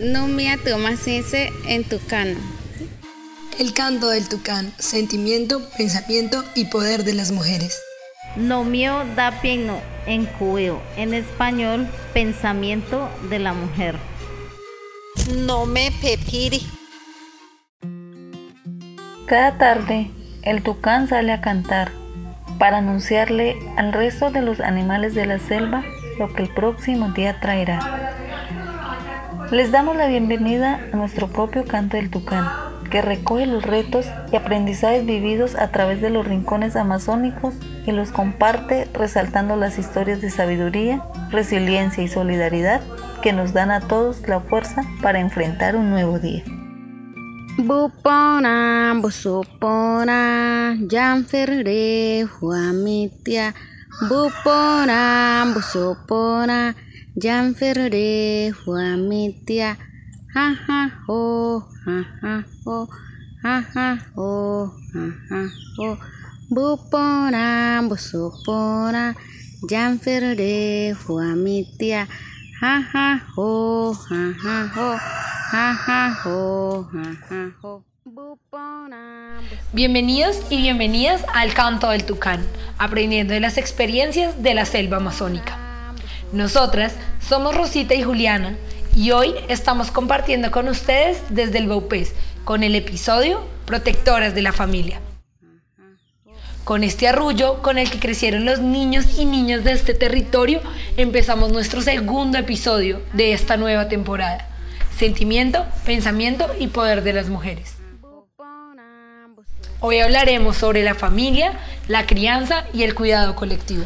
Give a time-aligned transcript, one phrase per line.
[0.00, 2.38] No me atomasense en tucano.
[3.58, 7.82] El canto del tucán, sentimiento, pensamiento y poder de las mujeres.
[8.36, 13.96] No mío da pieno en cuyo, en español, pensamiento de la mujer.
[15.36, 16.64] No me pepiri.
[19.26, 20.12] Cada tarde,
[20.42, 21.90] el tucán sale a cantar
[22.56, 25.84] para anunciarle al resto de los animales de la selva
[26.20, 28.07] lo que el próximo día traerá.
[29.50, 32.46] Les damos la bienvenida a nuestro propio canto del tucán,
[32.90, 37.54] que recoge los retos y aprendizajes vividos a través de los rincones amazónicos
[37.86, 42.82] y los comparte resaltando las historias de sabiduría, resiliencia y solidaridad
[43.22, 46.44] que nos dan a todos la fuerza para enfrentar un nuevo día.
[47.56, 53.54] Bupona, busupona, janferre, huamitia.
[54.00, 56.72] Bupona, busupona,
[57.16, 59.76] janferre, huamitia.
[60.34, 62.86] Ha ha ho, ha ha ho,
[63.42, 65.42] ha ha ho, ha ha
[65.76, 65.98] ho.
[66.48, 69.16] Bupona, busupona,
[69.68, 72.06] janferre, huamitia.
[72.60, 74.98] Ha ha ho, ha ha ho.
[79.72, 82.44] Bienvenidos y bienvenidas al Canto del Tucán,
[82.78, 85.56] aprendiendo de las experiencias de la selva amazónica.
[86.32, 88.56] Nosotras somos Rosita y Juliana
[88.96, 94.52] y hoy estamos compartiendo con ustedes desde el Baupés con el episodio Protectoras de la
[94.52, 95.00] Familia.
[96.64, 100.60] Con este arrullo con el que crecieron los niños y niñas de este territorio,
[100.96, 104.48] empezamos nuestro segundo episodio de esta nueva temporada
[104.98, 107.77] sentimiento, pensamiento y poder de las mujeres.
[109.80, 111.52] Hoy hablaremos sobre la familia,
[111.86, 113.84] la crianza y el cuidado colectivo.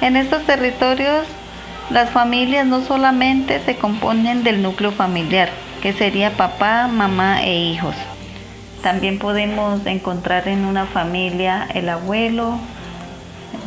[0.00, 1.26] En estos territorios,
[1.90, 5.50] las familias no solamente se componen del núcleo familiar,
[5.82, 7.94] que sería papá, mamá e hijos.
[8.82, 12.58] También podemos encontrar en una familia el abuelo,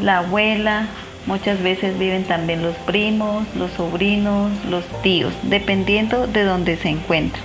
[0.01, 0.87] la abuela,
[1.27, 7.43] Muchas veces viven también los primos, los sobrinos, los tíos, dependiendo de donde se encuentran.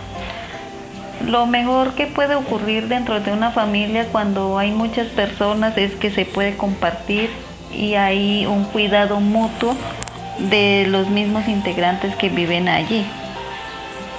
[1.27, 6.11] Lo mejor que puede ocurrir dentro de una familia cuando hay muchas personas es que
[6.11, 7.31] se puede compartir
[7.73, 9.75] y hay un cuidado mutuo
[10.39, 13.07] de los mismos integrantes que viven allí.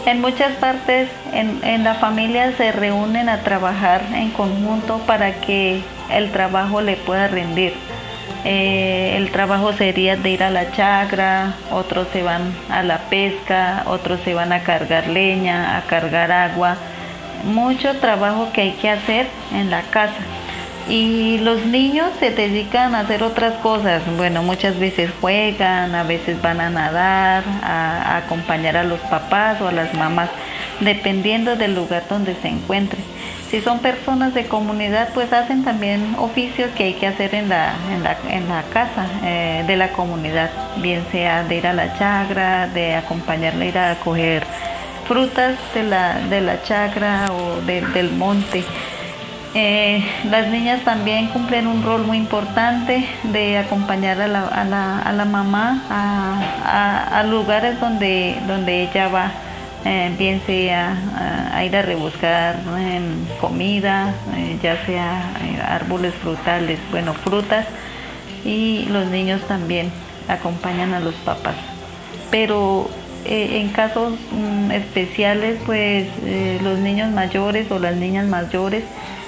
[0.05, 5.81] En muchas partes en, la familia se reúnen a trabajar en conjunto para que
[6.11, 7.73] el trabajo le pueda rendir.
[8.43, 13.83] Eh, el trabajo sería de ir a la chacra, otros se van a la pesca,
[13.85, 16.75] otros se van a cargar leña, a cargar agua.
[17.43, 20.21] Mucho trabajo que hay que hacer en la casa.
[20.89, 24.01] Y los niños se dedican a hacer otras cosas.
[24.17, 29.67] Bueno, muchas veces juegan, a veces van a nadar, a acompañar a los papás o
[29.69, 30.29] a las mamás,
[30.81, 33.03] dependiendo del lugar donde se encuentren.
[33.53, 37.75] Si son personas de comunidad, pues hacen también oficios que hay que hacer en la,
[38.27, 42.95] en la, casa eh, de la comunidad, bien sea de ir a la chagra, de
[42.95, 44.43] acompañarle a ir a coger
[45.07, 48.63] frutas de la, de la chagra o del monte.
[49.55, 54.99] Eh, las niñas también cumplen un rol muy importante de acompañar a la, a la,
[54.99, 59.31] a la mamá a, a, lugares donde, donde ella va
[59.85, 62.55] eh, bien sea a, ir a rebuscar
[63.39, 67.67] comida, eh, ya sea eh, árboles frutales, bueno, frutas,
[68.45, 69.91] y los niños también
[70.27, 71.55] acompañan a los papás.
[72.31, 72.89] Pero
[73.25, 76.07] en casos mm, especiales, pues
[76.61, 78.83] los niños mayores o las niñas mayores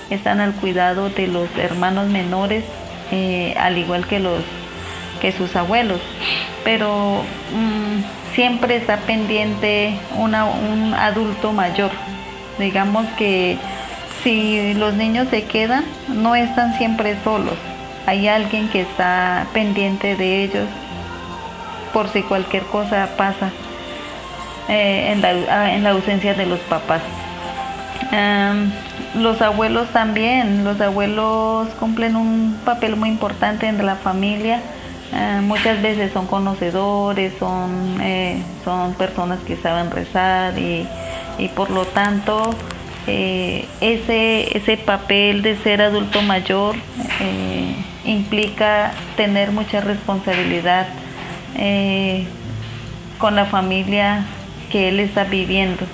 [0.10, 2.64] están al cuidado de los hermanos menores,
[3.58, 4.44] al igual que los
[5.22, 6.02] que sus abuelos.
[6.64, 7.24] Pero
[7.54, 11.92] mm, siempre está pendiente un adulto mayor.
[12.60, 13.58] Digamos que
[14.24, 17.56] si los niños se quedan, no están siempre solos.
[18.06, 20.68] Hay alguien que está pendiente de ellos
[21.94, 23.52] por si cualquier cosa pasa
[24.70, 27.02] eh, en, la, ah, en, la, ausencia de los papás.
[29.16, 34.62] los abuelos también, los abuelos cumplen un papel muy importante en la familia
[35.14, 40.88] eh, muchas veces son conocedores, son, eh, son personas que saben rezar y,
[41.56, 42.54] por lo tanto
[43.08, 46.76] eh, ese, ese papel de ser adulto mayor
[48.04, 50.88] implica tener mucha responsabilidad
[53.18, 54.26] con la familia
[54.76, 55.86] que él está viviendo.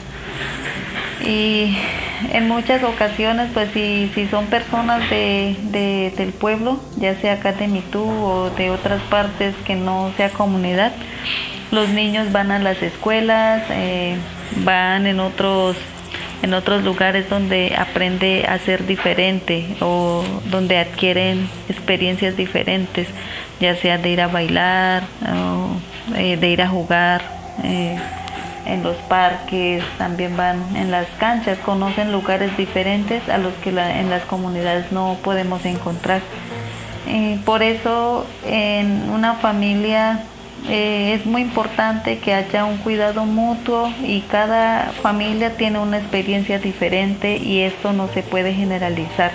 [1.24, 1.78] Y
[2.34, 7.68] en muchas ocasiones, pues si, si son personas de, del pueblo, ya sea acá de
[7.68, 10.94] Mitú o de otras partes que no sea comunidad,
[11.70, 14.16] los niños van a las escuelas, eh,
[14.66, 15.78] van en otros
[16.42, 23.08] en otros lugares donde aprende a ser diferente o donde adquieren experiencias diferentes,
[23.60, 27.22] ya sea de ir a bailar o eh, de ir a jugar
[27.64, 27.96] eh,
[28.66, 34.10] en los parques, también van en las canchas, conocen lugares diferentes a los que en
[34.10, 36.22] las comunidades no podemos encontrar.
[37.46, 40.24] por eso en una familia
[40.70, 46.60] eh, es muy importante que haya un cuidado mutuo y cada familia tiene una experiencia
[46.60, 49.32] diferente y esto no se puede generalizar.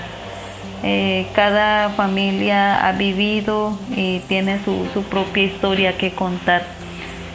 [0.83, 6.63] Eh, cada familia ha vivido y tiene su, propia historia que contar.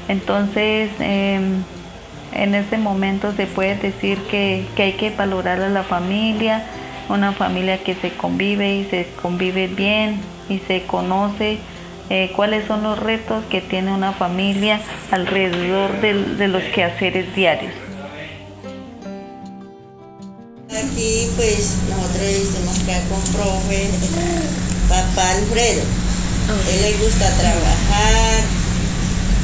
[0.07, 1.63] Entonces, em,
[2.33, 6.63] en este momento se puede decir que, que hay que valorar a la familia,
[7.10, 10.19] una familia que se convive y se convive bien
[10.50, 11.60] y se conoce
[12.13, 14.81] eh, cuáles son los retos que tiene una familia
[15.12, 17.74] alrededor de, los quehaceres diarios.
[20.68, 23.89] Aquí pues nosotros hicimos acá con profe
[24.89, 25.83] papá Alfredo.
[26.69, 28.44] Él le gusta trabajar,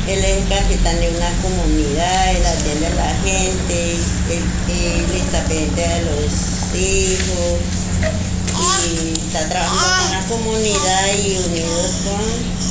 [0.07, 3.91] él es capitán de una comunidad, él atiende a la gente,
[4.31, 6.31] él, él está pendiente a los
[6.75, 7.59] hijos
[8.87, 12.67] y está trabajando en una comunidad y unidos con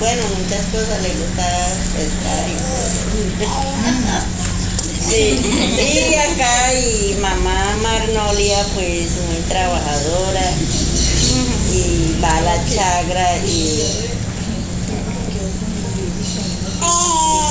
[0.00, 1.46] bueno, muchas cosas le gusta
[1.98, 2.56] estar y
[5.00, 5.38] sí,
[5.76, 10.52] sí, acá y mamá Marnolia pues muy trabajadora
[11.72, 13.82] y va a la chagra y,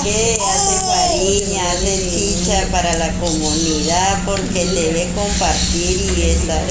[0.03, 6.61] que hace fariña, hace chicha para la comunidad porque debe compartir y estar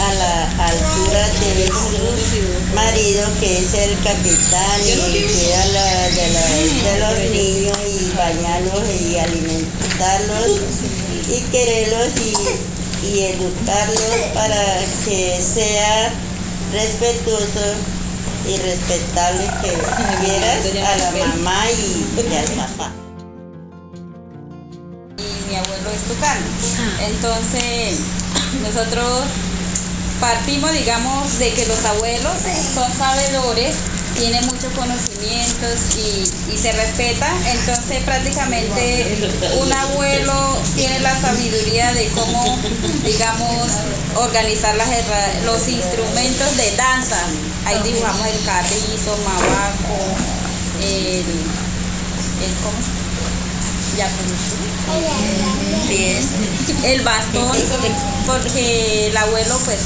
[0.00, 5.64] a la altura de su marido que es el capitán y cuida
[6.14, 10.50] de, los niños y bañarlos y alimentarlos
[11.28, 16.12] y quererlos y, educarlos para que sea
[16.72, 17.74] respetuoso
[18.50, 19.72] y respetable que
[20.24, 22.90] quieras a la mamá y, al papá
[25.48, 26.46] mi abuelo es tucano.
[27.08, 28.00] Entonces,
[28.62, 29.22] nosotros
[30.20, 32.32] partimos, digamos, de que los abuelos
[32.74, 33.74] son sabedores,
[34.20, 39.16] tienen muchos conocimientos y, se respetan, entonces prácticamente
[39.62, 42.58] un abuelo tiene la sabiduría de cómo,
[43.02, 43.72] digamos,
[44.16, 44.90] organizar las,
[45.46, 47.16] los instrumentos de danza.
[47.64, 49.96] Ahí dibujamos el carrizo, mabaco,
[50.82, 51.24] el,
[52.62, 52.76] ¿cómo
[53.96, 54.06] ya
[56.84, 57.56] el bastón,
[58.26, 59.78] porque el abuelo pues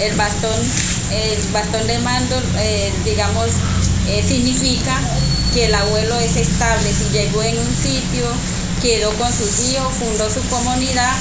[0.00, 0.58] el bastón,
[1.12, 3.46] el bastón de mando, eh, digamos,
[4.08, 4.98] eh, significa
[5.52, 6.88] que el abuelo es estable.
[6.92, 8.26] Si llegó en un sitio,
[8.82, 11.14] quedó con sus hijos, fundó su comunidad,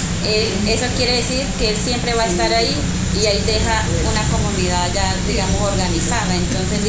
[0.67, 2.75] eso quiere decir que él siempre va a estar ahí
[3.21, 6.35] y ahí deja una comunidad ya, digamos, organizada.
[6.35, 6.83] Entonces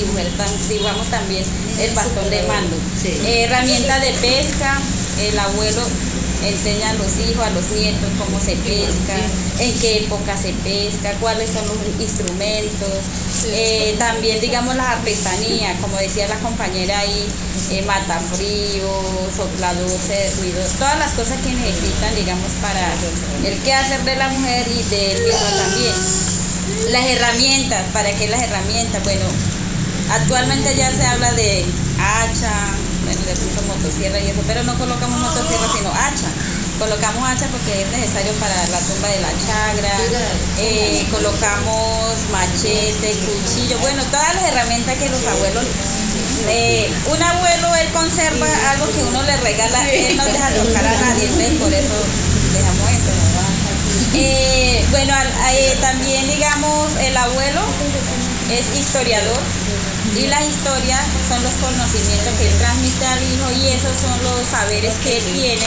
[0.69, 1.44] dibujamos también
[1.81, 2.76] el bastón de mando.
[3.26, 4.79] herramienta de pesca,
[5.19, 5.82] el abuelo
[6.44, 9.16] enseña a los hijos, a los nietos cómo se pesca,
[9.58, 12.88] en qué época se pesca, cuáles son los instrumentos,
[13.47, 17.26] eh, también digamos las artesanías, como decía la compañera ahí,
[17.70, 18.90] eh, matafrío,
[19.37, 19.90] soplador,
[20.38, 22.88] ruido, todas las cosas que necesitan digamos para
[23.44, 25.94] el quehacer de la mujer y del mismo también.
[26.90, 29.02] Las herramientas, ¿para qué las herramientas?
[29.04, 29.25] Bueno,
[30.11, 31.64] actualmente ya se habla de
[31.99, 32.52] hacha,
[33.11, 36.31] bueno, le puso motosierra y eso, pero no colocamos motosierra sino hacha.
[36.79, 39.99] Colocamos hacha porque es necesario para la tumba de la chagra,
[40.59, 45.64] eh, colocamos machete, cuchillo, bueno, todas las herramientas que los abuelos
[46.49, 51.00] eh, un abuelo él conserva algo que uno le regala, él no deja tocar a
[51.00, 51.95] nadie, entonces por eso
[52.55, 53.11] dejamos eso.
[54.14, 55.14] Eh, bueno,
[55.81, 57.61] también digamos el abuelo
[58.50, 59.38] es historiador,
[60.16, 64.49] y las historias son los conocimientos que él transmite al hijo y esos son los
[64.49, 65.66] saberes que él tiene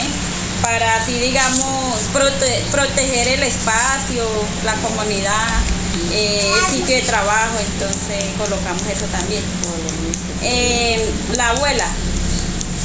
[0.60, 2.10] para así, digamos,
[2.72, 4.24] proteger el espacio,
[4.64, 5.46] la comunidad,
[6.12, 9.42] eh, el sitio de trabajo, entonces colocamos eso también.
[10.42, 11.86] Eh, la abuela,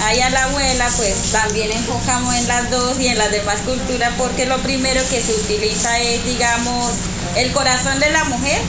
[0.04, 4.12] ahí a la abuela pues también enfocamos en las dos y en las demás culturas
[4.18, 6.92] porque lo primero que se utiliza es, digamos,
[7.38, 8.62] el corazón de la mujer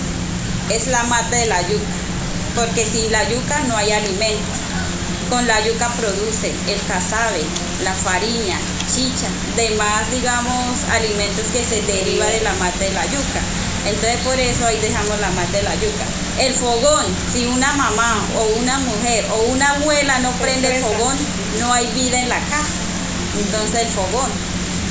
[0.71, 2.10] es la mata de la yuca
[2.55, 4.43] porque sin la yuca no hay alimento.
[5.29, 7.43] Con la yuca produce el casabe,
[7.85, 8.59] la farina,
[8.93, 13.41] chicha, demás, digamos, alimentos que se deriva de la mata de la yuca.
[13.87, 16.05] Entonces por eso ahí dejamos la mata de la yuca.
[16.39, 21.17] el fogón, si una mamá o una mujer o una abuela no prende el fogón,
[21.61, 22.81] no hay vida en la casa.
[23.39, 24.31] Entonces el fogón.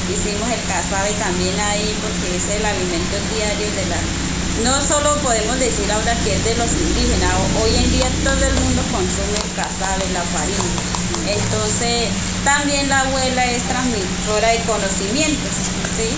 [0.10, 4.29] Hicimos el casabe también ahí porque es el alimento diario de la...
[4.64, 8.54] No solo podemos decir ahora que es de los indígenas, hoy en día todo el
[8.60, 11.00] mundo consume el casabe, la farina.
[11.32, 12.10] Entonces
[12.44, 15.56] también la abuela es transmisora de conocimientos.
[15.96, 16.12] ¿sí?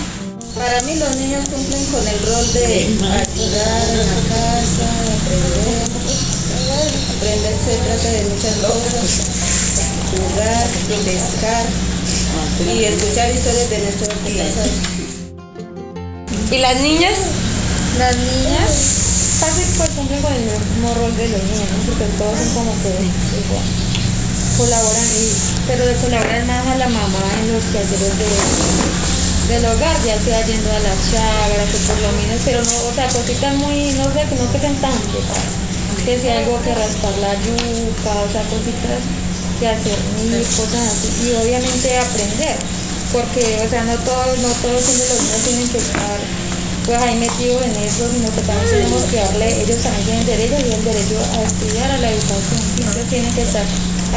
[0.58, 2.66] Para mí los niños cumplen con el rol de
[2.98, 5.86] ayudar en la casa, aprender.
[7.16, 9.06] Aprender se trata de muchas cosas,
[10.10, 10.66] jugar,
[11.04, 11.64] pescar
[12.66, 14.70] y escuchar historias de nuestros antepasados.
[16.50, 17.18] ¿Y las niñas?
[17.98, 19.02] Las niñas
[19.42, 21.78] casi pues cumplen con el mismo rol de los niños, ¿no?
[21.92, 23.66] porque todos son como que igual,
[24.56, 25.26] colaboran, y,
[25.66, 28.30] pero le colaboran más a la mamá en los quehaceres de,
[29.52, 32.92] del hogar, ya sea yendo a las chagras o por lo menos, pero no, o
[32.94, 34.94] sea, cositas muy, no sé, que no queden tan
[36.06, 39.02] que si algo que raspar la yuca, o sea, cositas
[39.60, 42.56] que hacer mil cosas así, y obviamente aprender,
[43.12, 46.18] porque, o sea, no todos, no todos los niños tienen que estar
[46.86, 50.56] pues ahí metidos en eso, sino que también tenemos que darle, ellos también tienen derecho
[50.66, 53.64] y el derecho a estudiar, a la educación, ellos tienen que estar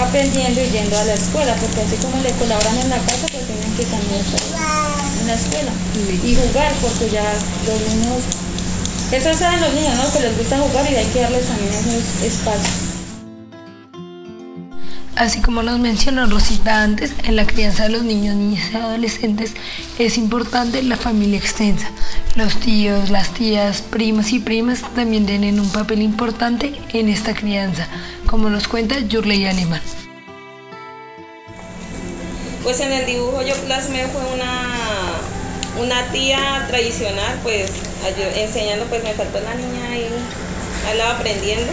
[0.02, 3.46] aprendiendo y yendo a la escuela, porque así como le colaboran en la casa, pues
[3.46, 4.42] tienen que también estar
[5.22, 5.72] en la escuela
[6.24, 7.26] y jugar, porque ya
[7.68, 8.22] los niños,
[9.12, 10.12] eso saben los niños, ¿no?
[10.12, 12.85] Que les gusta jugar y hay que darles también esos espacios.
[15.16, 19.54] Así como nos mencionó Rosita antes, en la crianza de los niños, niñas y adolescentes
[19.98, 21.90] es importante la familia extensa.
[22.36, 27.88] Los tíos, las tías, primos y primas también tienen un papel importante en esta crianza,
[28.26, 29.82] como nos cuenta Yurley Alemán.
[32.64, 34.70] Pues en el dibujo yo plasmé fue una,
[35.82, 37.72] una tía tradicional, pues
[38.36, 40.10] enseñando, pues me faltó la niña ahí,
[40.90, 41.72] ahí aprendiendo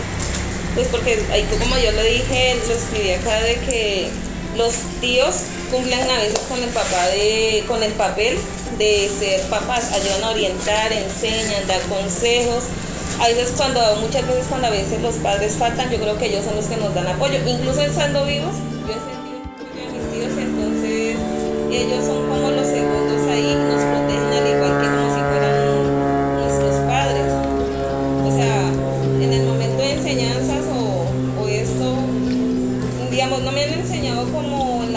[0.74, 4.10] pues porque ahí como yo lo dije, lo escribí acá de que
[4.56, 8.38] los tíos cumplen a veces con el papá de, con el papel
[8.78, 12.64] de ser papás, ayudan a orientar, enseñan, dar consejos.
[13.20, 16.44] A veces cuando, muchas veces cuando a veces los padres faltan, yo creo que ellos
[16.44, 17.38] son los que nos dan apoyo.
[17.46, 18.54] Incluso estando vivos,
[18.86, 21.16] yo he sentido apoyo de mis tíos, entonces
[21.70, 22.31] ellos son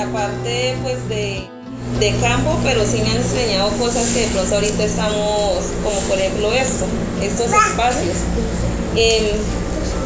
[0.06, 1.48] la parte pues de,
[2.00, 6.18] de campo, pero sí me han enseñado cosas que de pronto ahorita estamos, como por
[6.18, 6.86] ejemplo esto,
[7.22, 8.18] estos espacios.
[8.96, 9.26] Em,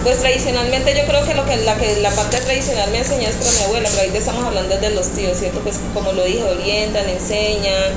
[0.04, 3.36] pues tradicionalmente yo creo que lo que la, que la parte tradicional me enseñó es
[3.36, 5.60] por mi abuela, pero ahorita estamos hablando de los tíos, ¿cierto?
[5.60, 7.92] Pues como lo dije, orientan, enseñan,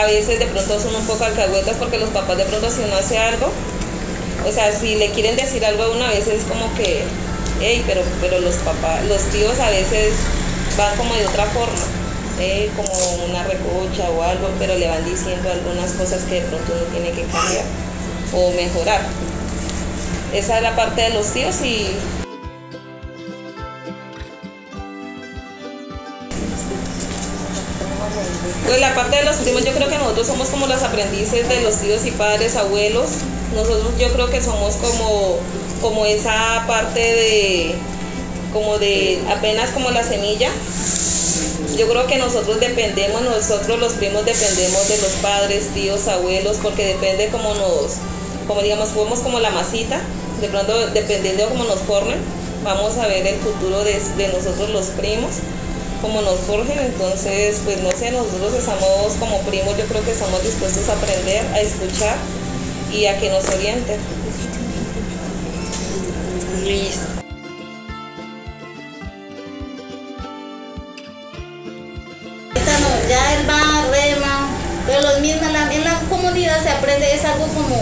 [0.00, 2.96] a veces de pronto son un poco alcahuetas porque los papás de pronto si uno
[2.96, 3.50] hace algo,
[4.48, 7.02] o sea, si le quieren decir algo a una vez es como que,
[7.60, 10.14] hey, pero, pero los papás, los tíos a veces
[10.76, 11.74] van como de otra forma,
[12.38, 16.72] eh, como una recocha o algo, pero le van diciendo algunas cosas que de pronto
[16.72, 17.64] uno tiene que cambiar
[18.34, 19.02] o mejorar.
[20.32, 21.88] Esa es la parte de los tíos y
[28.66, 31.60] Pues la parte de los primos, yo creo que nosotros somos como los aprendices de
[31.60, 33.10] los tíos y padres, abuelos.
[33.54, 35.36] Nosotros yo creo que somos como,
[35.82, 37.74] como esa parte de,
[38.52, 40.50] como de apenas como la semilla.
[41.76, 46.86] Yo creo que nosotros dependemos, nosotros los primos dependemos de los padres, tíos, abuelos, porque
[46.86, 47.96] depende como nos,
[48.46, 50.00] como digamos, somos como la masita,
[50.40, 52.18] de pronto dependiendo de cómo nos formen,
[52.62, 55.36] vamos a ver el futuro de, de nosotros los primos
[56.02, 60.42] como nos forjen, entonces pues no sé, nosotros estamos como primos, yo creo que estamos
[60.42, 62.16] dispuestos a aprender, a escuchar
[62.92, 64.00] y a que nos orienten.
[66.64, 67.11] Listo.
[76.82, 77.78] Aprende, es algo como,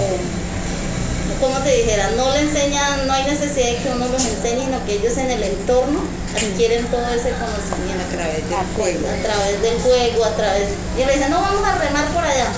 [1.40, 4.84] como te dijera, no le enseñan, no hay necesidad de que uno los enseñe, sino
[4.84, 6.04] que ellos en el entorno
[6.36, 8.04] adquieren todo ese conocimiento.
[8.04, 9.08] A través del juego.
[9.08, 10.68] A través del juego, a través...
[11.00, 12.52] Y le dicen, no, vamos a remar por allá.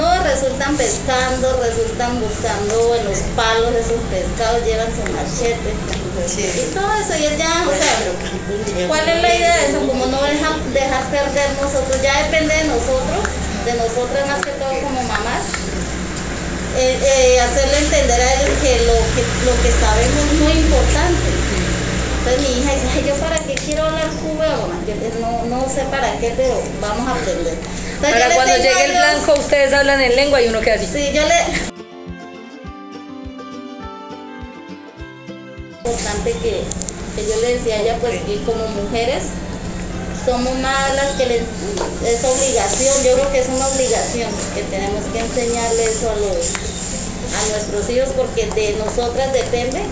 [0.00, 5.76] No, resultan pescando, resultan buscando en los palos esos pescados, llevan su machete.
[6.16, 9.86] Y todo eso, y es ya, o sea, ¿cuál es la idea de eso?
[9.86, 13.20] Como no dejar, dejar perder nosotros, ya depende de nosotros,
[13.66, 15.44] de nosotras más que todo como mamás,
[16.78, 21.28] eh, eh, hacerle entender a ellos que lo que, lo que sabemos es muy importante.
[22.18, 25.82] Entonces mi hija dice, Ay, yo para qué quiero hablar cubano, yo no, no sé
[25.90, 27.54] para qué, pero vamos a aprender.
[27.54, 30.86] Entonces, Para cuando llegue el blanco, ustedes hablan en lengua y uno queda así.
[30.86, 31.76] Sí, yo le...
[36.04, 36.62] parte que,
[37.14, 39.22] que yo le decía a ella, pues que como mujeres
[40.26, 45.04] somos más las que les, es obligación, yo creo que es una obligación que tenemos
[45.12, 46.65] que enseñarle eso a los
[47.34, 49.82] a nuestros hijos porque de nosotras depende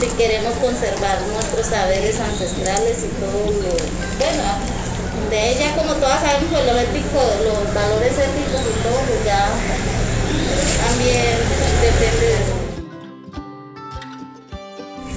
[0.00, 3.72] si queremos conservar nuestros saberes ancestrales y todo lo
[4.18, 4.80] bueno
[5.28, 9.48] de ella como todas sabemos pues, lo ético, los valores éticos y todo pues ya
[10.86, 11.38] también
[11.80, 12.60] depende de.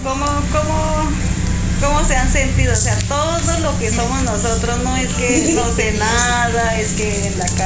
[0.03, 1.09] ¿Cómo, cómo,
[1.81, 2.73] ¿Cómo se han sentido?
[2.73, 7.31] O sea, todo lo que somos nosotros no es que no sé nada, es que
[7.37, 7.62] la casa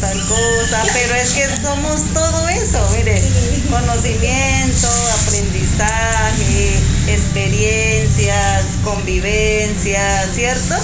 [0.00, 3.22] tal cosa, pero es que somos todo eso, mire,
[3.70, 4.88] conocimiento,
[5.22, 6.76] aprendizaje,
[7.08, 10.74] experiencias, convivencia, ¿cierto?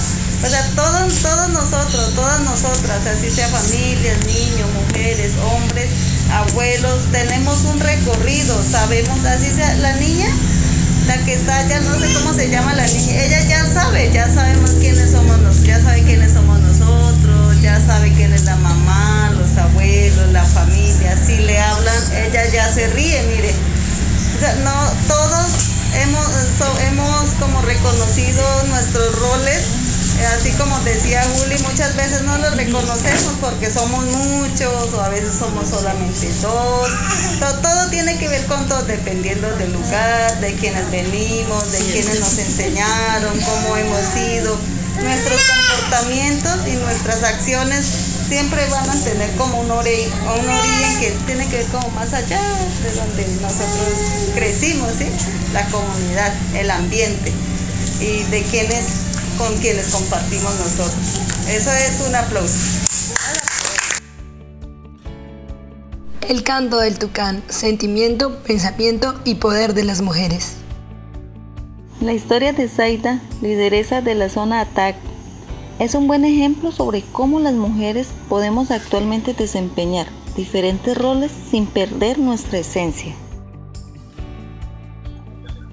[0.43, 5.89] O sea, todos, todos nosotros, todas nosotras, así sea familias, niños, mujeres, hombres,
[6.31, 10.27] abuelos, tenemos un recorrido, sabemos, así sea la niña,
[11.07, 14.33] la que está allá, no sé cómo se llama la niña, ella ya sabe, ya
[14.33, 16.72] sabemos quiénes somos, ya sabe quiénes somos nosotros,
[17.79, 22.87] sabe quién es la mamá, los abuelos, la familia, si le hablan, ella ya se
[22.87, 23.53] ríe, mire.
[24.63, 24.73] No,
[25.07, 25.47] todos
[26.01, 26.27] hemos,
[26.87, 29.83] hemos como reconocido nuestros roles
[30.25, 35.33] así como decía Juli, muchas veces no los reconocemos porque somos muchos o a veces
[35.37, 36.89] somos solamente dos.
[37.39, 42.19] Todo, todo, tiene que ver con todo, dependiendo del lugar, de quienes venimos, de quienes
[42.19, 44.57] nos enseñaron, cómo hemos sido.
[45.03, 47.85] Nuestros comportamientos y nuestras acciones
[48.27, 52.13] siempre van a tener como un, origen, un origen que tiene que ver como más
[52.13, 52.41] allá
[52.81, 53.93] de donde nosotros
[54.33, 54.93] crecimos,
[55.53, 57.31] la comunidad, el ambiente
[57.99, 58.85] y de quienes
[59.37, 60.93] con quienes compartimos nosotros.
[61.49, 62.57] Eso es un aplauso.
[66.27, 70.62] El canto del tucán, sentimiento, pensamiento y poder de las mujeres.
[72.03, 74.97] La historia de Zaida, lideresa de la zona ATAC,
[75.79, 82.19] es un buen ejemplo sobre cómo las mujeres podemos actualmente desempeñar diferentes roles sin perder
[82.19, 83.15] nuestra esencia.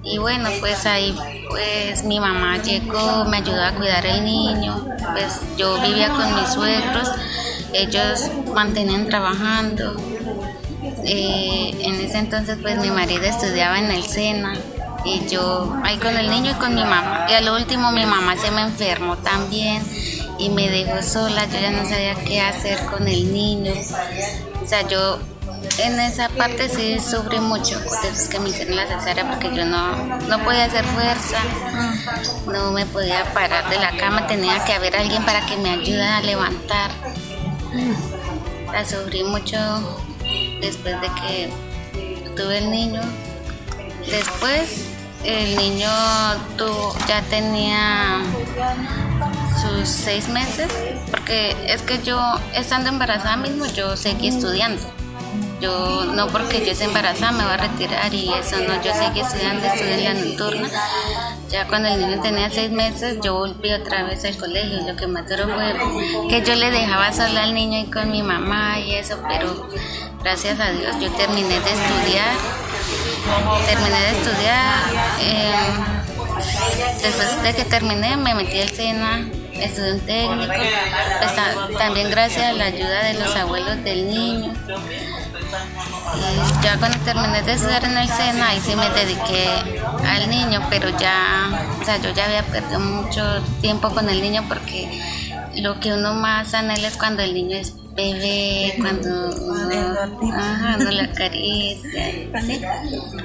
[0.03, 1.13] Y bueno, pues ahí
[1.49, 6.47] pues mi mamá llegó, me ayudó a cuidar el niño, pues yo vivía con mis
[6.47, 7.11] suegros,
[7.73, 9.97] ellos mantenían trabajando.
[11.03, 14.53] Eh, en ese entonces pues mi marido estudiaba en el SENA
[15.03, 17.25] y yo ahí con el niño y con mi mamá.
[17.29, 19.83] Y al último mi mamá se me enfermó también
[20.37, 23.73] y me dejó sola, yo ya no sabía qué hacer con el niño.
[24.61, 25.19] O sea, yo
[25.77, 29.95] en esa parte sí sufrí mucho desde que me hicieron la cesárea porque yo no,
[30.27, 31.37] no podía hacer fuerza,
[32.45, 36.03] no me podía parar de la cama, tenía que haber alguien para que me ayude
[36.03, 36.91] a levantar.
[38.71, 39.57] La sufrí mucho
[40.61, 41.53] después de que
[42.35, 43.01] tuve el niño.
[44.07, 44.90] Después
[45.23, 45.89] el niño
[46.57, 48.21] tuvo, ya tenía
[49.61, 50.71] sus seis meses,
[51.09, 52.19] porque es que yo
[52.53, 54.81] estando embarazada mismo yo seguí estudiando
[55.61, 59.19] yo no porque yo esté embarazada me voy a retirar y eso no, yo seguí
[59.19, 60.69] estudiando, estudié en la nocturna.
[61.49, 64.81] Ya cuando el niño tenía seis meses, yo volví otra vez al colegio.
[64.87, 65.75] Lo que más duro fue
[66.29, 69.67] que yo le dejaba sola al niño y con mi mamá y eso, pero
[70.23, 72.70] gracias a Dios yo terminé de estudiar.
[73.65, 74.79] Terminé de estudiar.
[75.19, 75.85] Em,
[77.01, 79.27] después de que terminé, me metí al SENA
[79.61, 80.53] estudié un técnico,
[81.19, 84.53] pues, también gracias a la ayuda de los abuelos del niño.
[86.15, 89.47] Y ya cuando terminé de estudiar en el SENA, ahí sí me dediqué
[90.07, 91.49] al niño, pero ya,
[91.79, 94.89] o sea, yo ya había perdido mucho tiempo con el niño porque
[95.55, 101.01] lo que uno más anhela es cuando el niño es bebé, cuando uno, ajá, le
[101.01, 102.09] acaricia,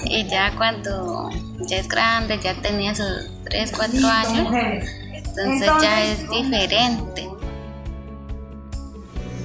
[0.05, 1.31] y ya cuando
[1.69, 4.49] ya es grande, ya tenía sus 3, 4 años,
[5.13, 7.29] entonces ya es diferente.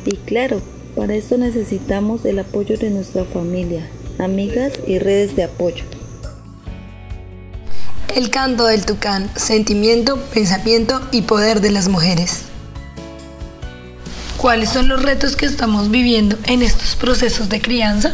[0.05, 0.61] Y claro,
[0.95, 3.87] para esto necesitamos el apoyo de nuestra familia,
[4.19, 5.83] amigas y redes de apoyo.
[8.15, 12.50] El canto del tucán, sentimiento, pensamiento y poder de las mujeres.
[14.41, 18.11] ¿Cuáles son los retos que estamos viviendo en estos procesos de crianza?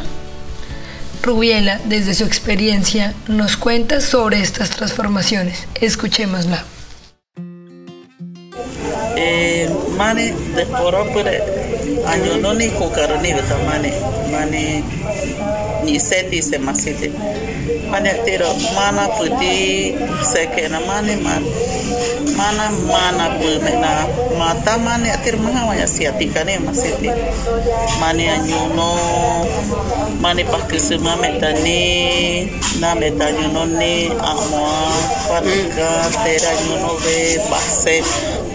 [1.24, 5.70] Rubiela, desde su experiencia, nos cuenta sobre estas transformaciones.
[5.76, 6.66] Escuchémosla.
[9.16, 10.66] Eh, mani de
[12.06, 12.68] año no ni
[13.66, 13.92] mani
[14.30, 14.84] mani
[15.86, 15.98] ni
[18.76, 19.96] mana puti
[20.30, 21.44] se que na mani man
[22.38, 24.06] mana mana pul mena
[24.38, 26.62] mata mana atir maha waya siati kane
[27.98, 28.94] mana yang nyono
[30.22, 32.46] mana pakai semua metani
[32.78, 34.70] na metanyuno ni nah, amwa
[35.34, 38.06] ah, tera nyono be base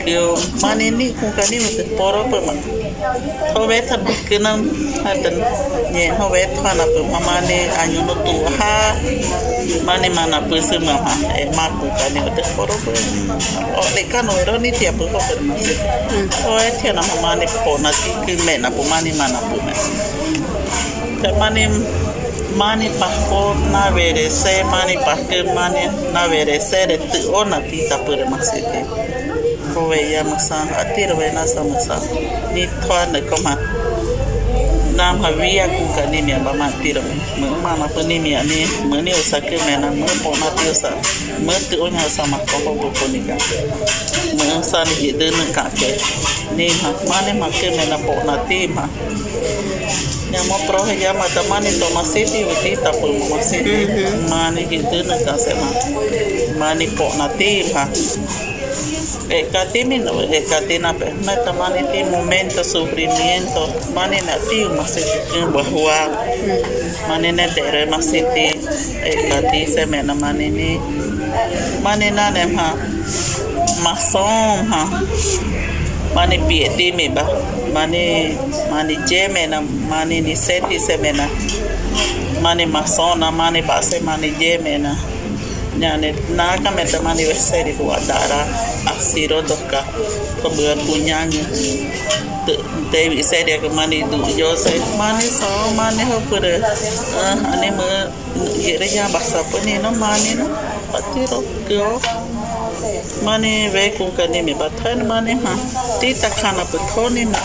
[0.07, 2.82] kyo mana ni kukani untuk poro perman
[3.55, 4.65] Hawet habukinan
[5.05, 5.37] hatan
[5.93, 8.97] ye hawet hanapu mamane ayuno tuha
[9.85, 12.93] mane mana pese mama e mapu kani ote korobe
[13.77, 15.77] o de kanu ero ni tia pu hobe mase
[16.49, 19.73] o e tia na mamane pona tiki me na pu mane mana pu me
[21.21, 21.69] te mane
[22.57, 28.81] mani pasco na verese mani pasque mani na verese de tu ona tita pure masete
[29.75, 32.07] Koveyamasana, Atirvena Samasana,
[32.55, 33.57] Nitwana Koma.
[34.97, 37.05] Nam havia kuka nimi abama tiram.
[37.41, 40.91] Mama na panimi ane mani osake mena me pona tiosa.
[41.41, 43.37] Me tu onya sama koko bukonika.
[44.37, 45.97] Me osan yede nengkake.
[46.57, 48.89] Ni mak mane make mena pona tima.
[50.31, 53.89] Nyamo prohe ya mata mani tomasiti uti tapul mamasiti.
[54.29, 55.69] Mane yede nengkase ma.
[56.59, 57.89] Mani pona tima.
[59.33, 64.37] Ti ma e katimi no e katina pe meta mani ti momento sufrimiento mani na
[64.49, 65.99] ti masiti bahwa
[67.09, 68.47] mani ne tere masiti
[69.05, 70.81] e kati se me na mani ni
[71.83, 72.77] mani na ne ha
[74.71, 74.83] ha
[76.15, 77.25] mani pieti mi ba
[77.73, 78.37] mani
[78.71, 81.29] mani jeme na mani ni seti semena
[82.43, 84.79] mani masona mani base mani jeme
[86.63, 88.47] kameta mani veseri ku adara
[88.87, 89.83] asiro doka
[90.43, 91.43] pembuat punyanya
[92.91, 95.47] Dewi saya ke mani du yo saya mani so
[95.79, 96.59] mani ho pura
[97.23, 97.87] ah ane me
[98.59, 100.47] yere ya basa pani no mani no
[100.91, 102.03] patiro kyo
[103.25, 105.53] mani vekunga nimi batana mani ha.
[106.01, 107.37] Tita kana putho nimi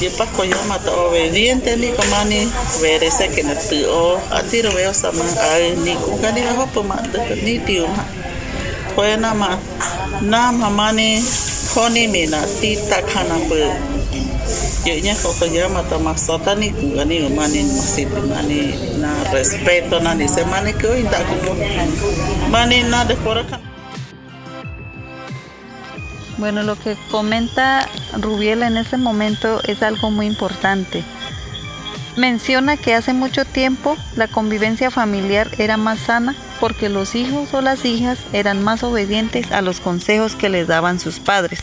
[0.00, 2.50] yepa koyo mata obediente ni komani
[2.80, 4.20] vere se ke na tu o.
[4.30, 8.04] Atiro veo sama ai ni kunga ni hopo mata ni tiu ma
[8.96, 9.58] koyo nama
[10.22, 11.22] nama mani
[11.74, 13.56] koni mina tita kana ko
[14.84, 18.60] Yuknya kok kerja mata maksota nih gua o mani ma masih mani
[19.00, 21.52] na respeto nani semani kau ku
[22.52, 23.73] mani na dekora kan
[26.36, 31.04] Bueno, lo que comenta Rubiela en ese momento es algo muy importante.
[32.16, 37.60] Menciona que hace mucho tiempo la convivencia familiar era más sana porque los hijos o
[37.60, 41.60] las hijas eran más obedientes a los consejos que les daban sus padres.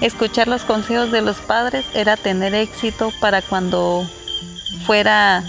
[0.00, 4.08] Escuchar los consejos de los padres era tener éxito para cuando
[4.86, 5.42] fuera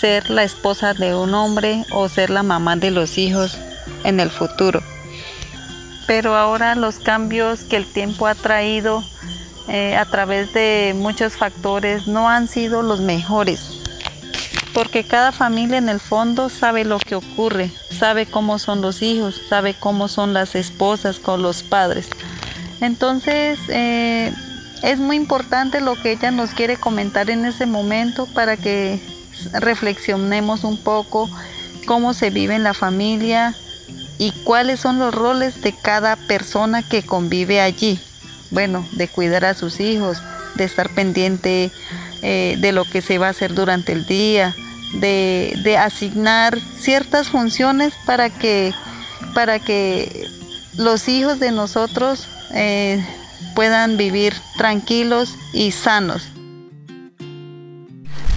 [0.00, 3.58] ser la esposa de un hombre o ser la mamá de los hijos
[4.04, 4.82] en el futuro
[6.08, 9.04] pero ahora los cambios que el tiempo ha traído
[9.68, 13.60] eh, a través de muchos factores no han sido los mejores,
[14.72, 19.38] porque cada familia en el fondo sabe lo que ocurre, sabe cómo son los hijos,
[19.50, 22.08] sabe cómo son las esposas con los padres.
[22.80, 24.32] Entonces, eh,
[24.82, 28.98] es muy importante lo que ella nos quiere comentar en ese momento para que
[29.52, 31.28] reflexionemos un poco
[31.86, 33.54] cómo se vive en la familia,
[34.18, 38.00] y cuáles son los roles de cada persona que convive allí.
[38.50, 40.18] Bueno, de cuidar a sus hijos,
[40.56, 41.70] de estar pendiente
[42.22, 44.54] eh, de lo que se va a hacer durante el día,
[44.94, 48.72] de, asignar ciertas funciones para que,
[49.34, 50.26] para que
[50.76, 53.04] los hijos de nosotros eh,
[53.54, 56.28] puedan vivir tranquilos y sanos.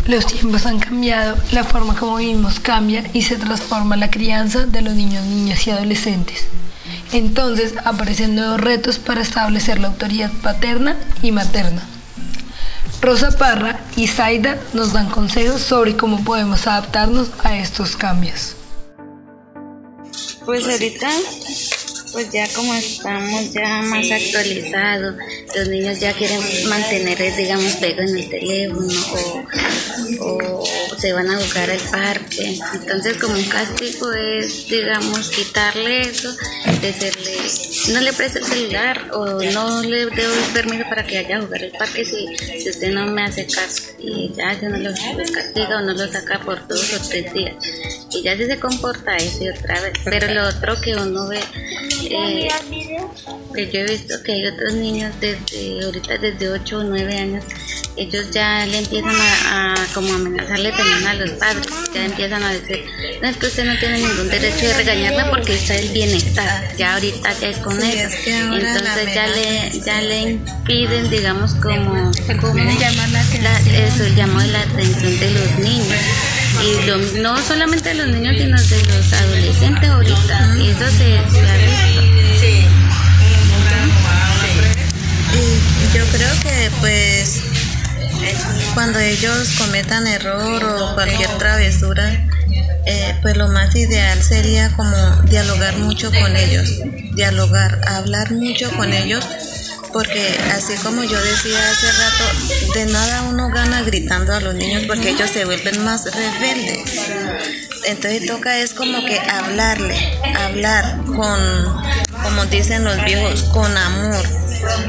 [0.08, 4.82] Los tiempos han cambiado, la forma como vivimos cambia y se transforma la crianza de
[4.82, 6.48] los niños, niñas y adolescentes.
[7.14, 11.84] Entonces aparecen nuevos retos para establecer la autoridad paterna y materna.
[13.02, 18.56] Rosa Parra y Zaida nos dan consejos sobre cómo podemos adaptarnos a estos cambios.
[20.46, 21.10] Pues ahorita
[22.12, 25.16] pues ya como estamos ya más actualizados,
[25.56, 29.44] los niños ya quieren mantener, digamos, pego en el teléfono o,
[30.98, 32.60] se van a jugar al parque.
[32.74, 36.36] Entonces como un castigo es, digamos, quitarle eso,
[36.82, 41.42] decirle, no le preste el celular o no le doy permiso para que vaya a
[41.42, 43.84] jugar al parque si, si usted no me hace caso.
[44.00, 47.56] Y ya se no los castiga o no lo saca por dos o tres días
[48.14, 49.94] y ya sí se comporta eso y otra vez.
[50.04, 51.40] Pero lo otro que uno ve,
[52.10, 52.50] eh,
[53.50, 57.44] pues yo he visto que hay otros niños desde ahorita desde 8 o 9 años,
[57.98, 62.86] ellos ya le empiezan a, como amenazarle también a los padres, ya empiezan a decir,
[63.22, 66.94] no es que usted no tiene ningún derecho de regañarme porque está el bienestar, ya
[66.94, 73.60] ahorita ya es con eso, entonces ya le, ya le impiden, digamos, como, como la,
[73.86, 75.98] eso llamó la atención de los niños.
[76.62, 80.56] Y no solamente de los niños sino de los adolescentes ahorita.
[80.58, 82.11] Eso se, ha visto
[88.92, 92.28] cuando ellos cometan error o cualquier travesura
[92.86, 94.98] eh, pues lo más ideal sería como
[95.30, 96.82] dialogar mucho con ellos
[97.14, 99.26] dialogar hablar mucho con ellos
[99.94, 104.84] porque así como yo decía hace rato, de nada uno gana gritando a los niños
[104.88, 107.12] porque ellos se vuelven más rebeldes.
[107.86, 109.98] Entonces toca es como que hablarle,
[110.38, 111.40] hablar con,
[112.24, 114.41] como dicen los viejos, con amor,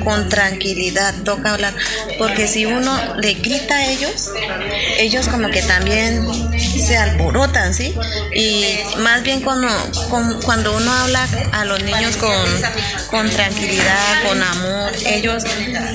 [0.04, 1.74] con tranquilidad, toca hablar,
[2.18, 4.30] porque si uno le grita a ellos,
[4.98, 6.26] ellos como que también
[6.80, 7.94] se alborotan, ¿sí?
[8.34, 9.68] Y más bien cuando,
[10.44, 12.32] cuando uno habla a los niños con,
[13.10, 15.44] con tranquilidad, con amor, ellos,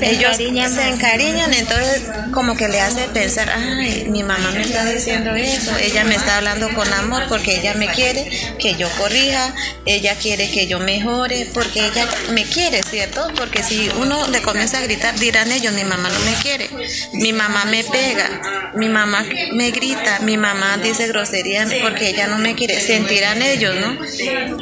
[0.01, 5.35] ellos se encariñan, entonces como que le hace pensar, ay, mi mamá me está diciendo
[5.35, 9.53] eso, ella me está hablando con amor porque ella me quiere que yo corrija,
[9.85, 13.27] ella quiere que yo mejore, porque ella me quiere, ¿cierto?
[13.35, 16.69] Porque si uno le comienza a gritar, dirán ellos, mi mamá no me quiere,
[17.13, 22.37] mi mamá me pega, mi mamá me grita, mi mamá dice grosería porque ella no
[22.37, 23.97] me quiere, sentirán ellos, ¿no?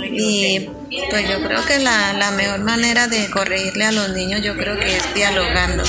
[0.03, 0.69] Y
[1.09, 4.77] pues yo creo que la, la mejor manera de corregirle a los niños yo creo
[4.77, 5.83] que es dialogando.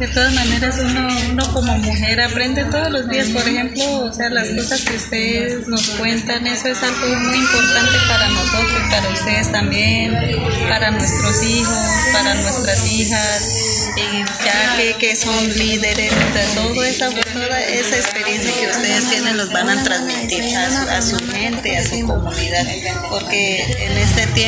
[0.00, 4.30] De todas maneras, uno, uno como mujer aprende todos los días, por ejemplo, o sea,
[4.30, 9.52] las cosas que ustedes nos cuentan, eso es algo muy importante para nosotros, para ustedes
[9.52, 10.16] también,
[10.70, 11.76] para nuestros hijos,
[12.14, 16.10] para nuestras hijas, y ya que, que son líderes,
[16.54, 21.76] toda esa, toda esa experiencia que ustedes tienen los van a transmitir a su, mente,
[21.76, 22.66] a su comunidad,
[23.10, 24.39] porque en este tiempo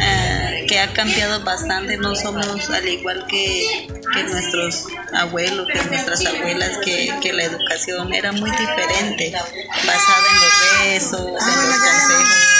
[0.00, 3.88] ah, que ha cambiado bastante, no somos al igual que
[4.30, 9.32] nuestros abuelos, que nuestras abuelas, que, que la educación era muy diferente,
[9.86, 12.51] basada en los rezos, en los consejos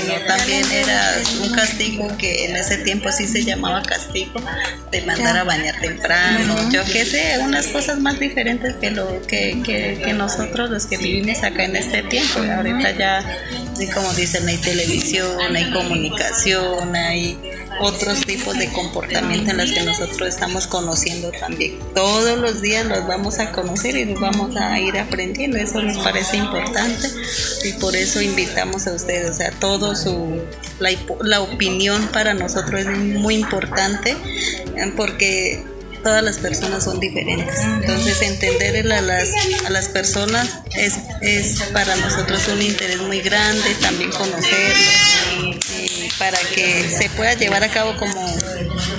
[0.00, 4.40] sino también era un castigo que en ese tiempo sí se llamaba castigo,
[4.90, 9.62] de mandar a bañar temprano, yo qué sé, unas cosas más diferentes que lo que,
[9.64, 12.40] que, que nosotros los que vivimos acá en este tiempo.
[12.40, 13.24] Ahorita ya,
[13.94, 17.38] como dicen, hay televisión, hay comunicación, hay
[17.80, 21.78] otros tipos de comportamiento en los que nosotros estamos conociendo también.
[21.94, 25.58] Todos los días los vamos a conocer y los vamos a ir aprendiendo.
[25.58, 27.08] Eso nos parece importante
[27.64, 29.30] y por eso invitamos a ustedes.
[29.30, 30.42] O sea, todo su
[30.78, 30.90] la,
[31.22, 34.16] la opinión para nosotros es muy importante
[34.76, 35.64] eh, porque
[36.04, 37.58] todas las personas son diferentes.
[37.60, 39.30] Entonces entender a las,
[39.66, 45.13] a las personas es, es para nosotros un interés muy grande, también conocerlos,
[46.18, 48.26] para que se pueda llevar a cabo como,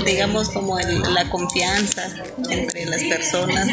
[0.05, 2.07] digamos, como la confianza
[2.49, 3.67] entre las personas.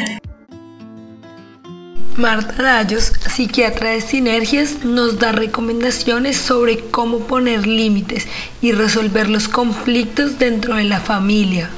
[2.15, 8.27] Marta Rayos, psiquiatra de Sinergias, nos da recomendaciones sobre cómo poner límites
[8.61, 11.71] y resolver los conflictos dentro de la familia.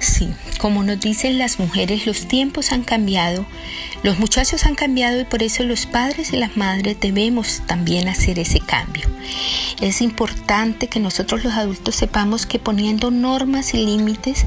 [0.00, 3.46] Sí, como nos dicen las mujeres, los tiempos han cambiado,
[4.02, 8.38] los muchachos han cambiado y por eso los padres y las madres debemos también hacer
[8.38, 9.08] ese cambio.
[9.80, 14.46] Es importante que nosotros los adultos sepamos que poniendo normas y límites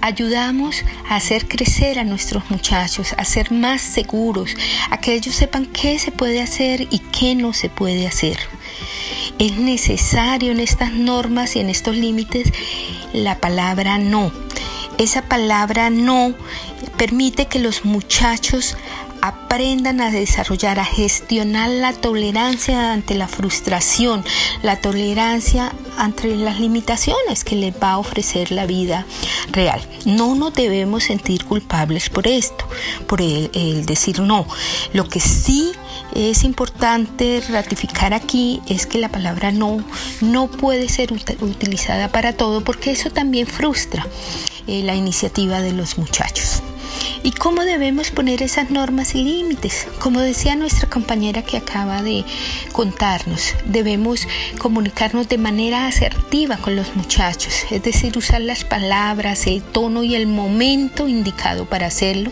[0.00, 4.56] ayudamos a hacer crecer a nuestros muchachos, a ser más seguros,
[4.90, 8.38] a que ellos sepan qué se puede hacer y qué no se puede hacer.
[9.38, 12.52] Es necesario en estas normas y en estos límites
[13.12, 14.32] la palabra no
[14.98, 16.34] esa palabra no
[16.96, 18.76] permite que los muchachos
[19.24, 24.22] aprendan a desarrollar, a gestionar la tolerancia ante la frustración,
[24.62, 29.06] la tolerancia ante las limitaciones que les va a ofrecer la vida
[29.50, 29.80] real.
[30.04, 32.68] No nos debemos sentir culpables por esto,
[33.06, 34.46] por el, el decir no.
[34.92, 35.72] Lo que sí
[36.14, 39.84] es importante ratificar aquí es que la palabra no
[40.20, 44.06] no puede ser utilizada para todo porque eso también frustra.
[44.66, 46.62] Eh, la iniciativa de los muchachos.
[47.22, 49.86] ¿Y cómo debemos poner esas normas y límites?
[49.98, 52.24] Como decía nuestra compañera que acaba de
[52.72, 54.28] contarnos, debemos
[54.58, 60.14] comunicarnos de manera asertiva con los muchachos, es decir, usar las palabras, el tono y
[60.14, 62.30] el momento indicado para hacerlo.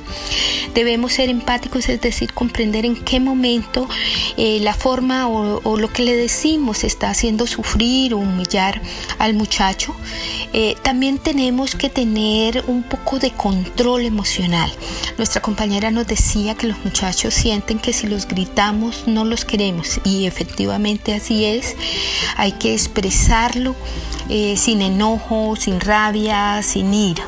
[0.75, 3.88] Debemos ser empáticos, es decir, comprender en qué momento
[4.37, 8.81] eh, la forma o, lo que le decimos está haciendo sufrir o humillar
[9.18, 9.94] al muchacho.
[10.53, 14.52] Eh, también tenemos que tener un poco de control emocional.
[15.17, 20.01] Nuestra compañera nos decía que los muchachos sienten que si los gritamos no los queremos
[20.05, 21.77] y efectivamente así es.
[22.37, 23.75] Hay que expresarlo
[24.29, 27.25] eh, sin enojo, sin rabia, sin ira.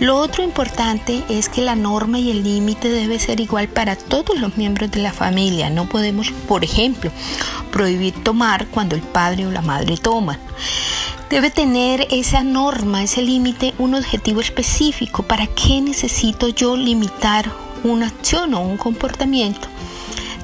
[0.00, 4.38] Lo otro importante es que la norma y el límite debe ser igual para todos
[4.38, 5.70] los miembros de la familia.
[5.70, 7.10] No podemos, por ejemplo,
[7.72, 10.38] prohibir tomar cuando el padre o la madre toman.
[11.30, 15.24] Debe tener esa norma, ese límite, un objetivo específico.
[15.24, 17.52] ¿Para qué necesito yo limitar
[17.84, 19.68] una acción o un comportamiento?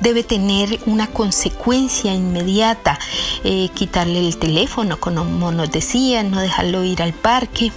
[0.02, 2.98] Debe tener una consecuencia inmediata,
[3.44, 7.72] eh, quitarle el teléfono, como nos decían, no dejarlo ir al parque.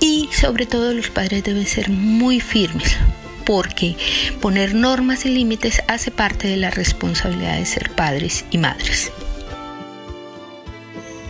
[0.00, 2.96] Y sobre todo los padres deben ser muy firmes,
[3.44, 3.94] porque
[4.40, 9.12] poner normas y límites hace parte de la responsabilidad de ser padres y madres.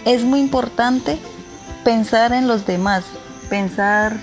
[0.05, 1.19] Es muy importante
[1.85, 3.05] pensar en los demás,
[3.49, 4.17] pensar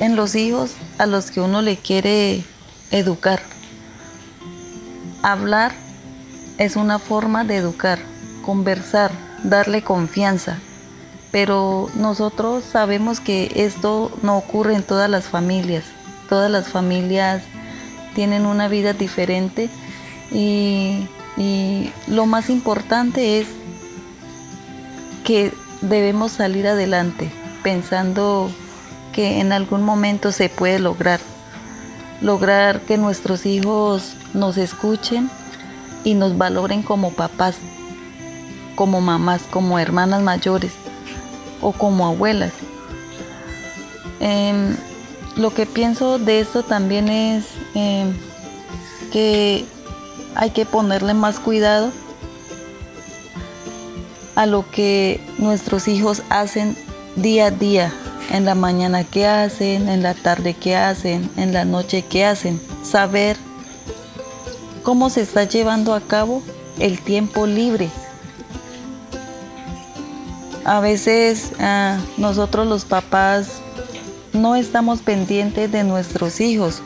[0.00, 2.42] en los hijos a los que uno le quiere
[2.90, 3.40] educar.
[5.22, 5.72] Hablar
[6.56, 7.98] es una forma de educar,
[8.44, 9.10] conversar,
[9.42, 10.58] darle confianza,
[11.30, 15.84] pero nosotros sabemos que esto no ocurre en todas las familias.
[16.30, 17.42] Todas las familias
[18.14, 19.68] tienen una vida diferente
[20.32, 21.06] y,
[22.06, 23.46] lo más importante es
[25.26, 27.32] que debemos salir adelante
[27.64, 28.48] pensando
[29.12, 31.18] que en algún momento se puede lograr.
[32.22, 35.28] Lograr que nuestros hijos nos escuchen
[36.04, 37.56] y nos valoren como papás,
[38.76, 40.72] como mamás, como hermanas mayores
[41.60, 42.52] o como abuelas.
[44.20, 44.76] Em,
[45.34, 48.14] lo que pienso de esto también es em,
[49.12, 49.64] que
[50.36, 51.90] hay que ponerle más cuidado
[54.36, 56.76] a lo que nuestros hijos hacen
[57.16, 57.92] día a día,
[58.30, 62.60] en la mañana que hacen, en la tarde que hacen, en la noche que hacen.
[62.82, 63.36] Saber
[64.82, 66.42] cómo se está llevando a cabo
[66.78, 67.88] el tiempo libre.
[70.64, 73.60] A veces ah, nosotros los papás
[74.32, 76.82] no estamos pendientes de nuestros hijos.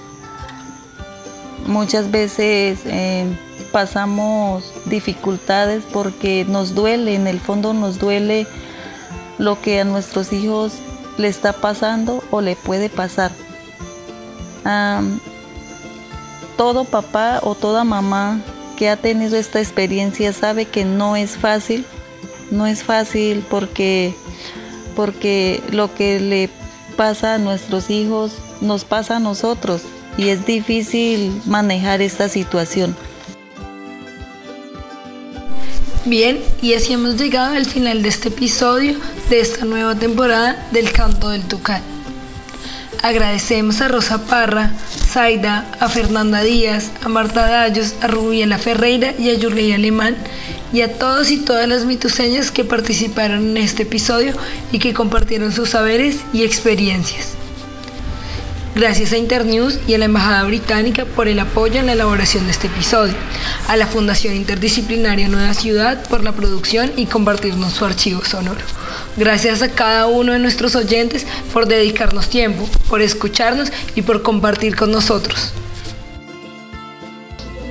[1.66, 3.26] Muchas veces eh,
[3.72, 8.46] pasamos dificultades porque nos duele, en el fondo nos duele
[9.38, 10.74] lo que a nuestros hijos
[11.16, 13.32] le está pasando o le puede pasar.
[16.56, 18.40] todo papá o toda mamá
[18.76, 21.84] que ha tenido esta experiencia sabe que no es fácil,
[22.50, 24.14] no es fácil porque,
[24.94, 26.50] porque lo que le
[26.96, 29.82] pasa a nuestros hijos nos pasa a nosotros
[30.18, 32.94] y es difícil manejar esta situación.
[36.06, 40.90] Bien, y así hemos llegado al final de este episodio de esta nueva temporada del
[40.92, 41.82] Canto del Tucán.
[43.02, 49.28] Agradecemos a Rosa Parra, Zaida, a Fernanda Díaz, a Marta Dallos, a Rubiela Ferreira y
[49.28, 50.16] a Yurley Alemán
[50.72, 54.32] y a todos y todas las mituseñas que participaron en este episodio
[54.72, 57.39] y que compartieron sus saberes y experiencias.
[58.74, 62.52] Gracias a Internews y a la Embajada Británica por el apoyo en la elaboración de
[62.52, 63.14] este episodio,
[63.66, 68.60] a la Fundación Interdisciplinaria Nueva Ciudad por la producción y compartirnos su archivo sonoro.
[69.16, 74.76] Gracias a cada uno de nuestros oyentes por dedicarnos tiempo, por escucharnos y por compartir
[74.76, 75.52] con nosotros.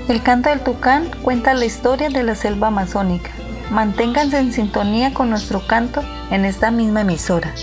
[0.09, 3.31] El canto del tucán cuenta la historia de la selva amazónica.
[3.71, 7.53] Manténganse en sintonía con nuestro canto en esta misma emisora.